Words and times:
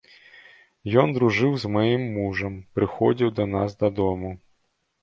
Ён 1.01 1.13
дружыў 1.17 1.53
з 1.65 1.71
маім 1.75 2.09
мужам, 2.17 2.53
прыходзіў 2.79 3.29
да 3.43 3.51
нас 3.55 3.81
дадому. 3.87 4.39